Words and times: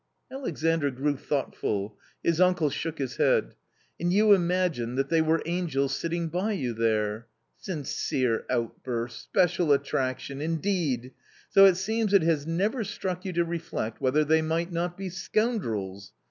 Alexandr 0.31 0.89
grew 0.89 1.15
thoughtful, 1.15 1.95
his 2.23 2.41
uncle 2.41 2.71
shook 2.71 2.97
his 2.97 3.17
head." 3.17 3.53
And 3.99 4.11
you 4.11 4.33
imagined 4.33 4.97
that 4.97 5.09
they 5.09 5.21
were 5.21 5.43
angels 5.45 5.95
sitting 5.95 6.27
by 6.27 6.53
you 6.53 6.73
there 6.73 7.27
1 7.67 7.83
Sincere 7.85 8.43
outbursts, 8.49 9.21
special 9.21 9.71
attraction, 9.71 10.41
indeed! 10.41 11.13
So 11.51 11.65
it 11.67 11.75
seems 11.75 12.15
it 12.15 12.23
has 12.23 12.47
never 12.47 12.83
struck 12.83 13.25
you 13.25 13.33
to 13.33 13.45
reflect 13.45 14.01
whether 14.01 14.25
they 14.25 14.41
might 14.41 14.71
not 14.71 14.97
be 14.97 15.07
scoundrels 15.07 16.13